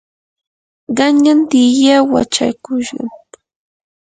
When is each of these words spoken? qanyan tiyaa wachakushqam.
qanyan 0.97 1.39
tiyaa 1.49 2.07
wachakushqam. 2.11 3.07